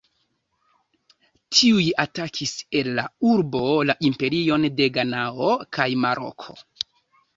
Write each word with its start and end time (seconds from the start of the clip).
Tiuj 1.57 1.83
atakis 2.05 2.53
el 2.81 2.89
la 3.01 3.05
urbo 3.35 3.63
la 3.91 3.97
imperion 4.11 4.67
de 4.81 4.89
Ganao 4.97 5.51
kaj 5.79 5.87
Maroko. 6.07 6.61